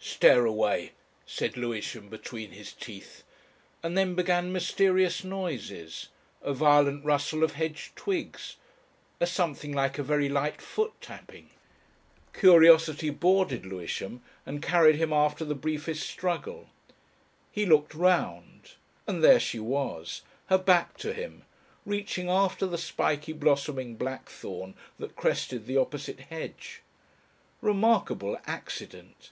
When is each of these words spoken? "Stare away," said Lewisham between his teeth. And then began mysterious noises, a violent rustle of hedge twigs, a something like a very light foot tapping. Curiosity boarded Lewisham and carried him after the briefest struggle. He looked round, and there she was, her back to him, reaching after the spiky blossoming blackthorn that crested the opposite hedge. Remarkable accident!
"Stare 0.00 0.44
away," 0.44 0.90
said 1.24 1.56
Lewisham 1.56 2.08
between 2.08 2.50
his 2.50 2.72
teeth. 2.72 3.22
And 3.80 3.96
then 3.96 4.16
began 4.16 4.52
mysterious 4.52 5.22
noises, 5.22 6.08
a 6.42 6.52
violent 6.52 7.04
rustle 7.04 7.44
of 7.44 7.52
hedge 7.52 7.92
twigs, 7.94 8.56
a 9.20 9.26
something 9.28 9.70
like 9.72 9.96
a 9.96 10.02
very 10.02 10.28
light 10.28 10.60
foot 10.60 10.92
tapping. 11.00 11.50
Curiosity 12.32 13.10
boarded 13.10 13.64
Lewisham 13.64 14.20
and 14.44 14.60
carried 14.60 14.96
him 14.96 15.12
after 15.12 15.44
the 15.44 15.54
briefest 15.54 16.10
struggle. 16.10 16.70
He 17.52 17.64
looked 17.64 17.94
round, 17.94 18.72
and 19.06 19.22
there 19.22 19.38
she 19.38 19.60
was, 19.60 20.22
her 20.46 20.58
back 20.58 20.96
to 20.96 21.12
him, 21.12 21.44
reaching 21.86 22.28
after 22.28 22.66
the 22.66 22.78
spiky 22.78 23.32
blossoming 23.32 23.94
blackthorn 23.94 24.74
that 24.98 25.14
crested 25.14 25.66
the 25.68 25.76
opposite 25.76 26.18
hedge. 26.18 26.82
Remarkable 27.62 28.36
accident! 28.44 29.30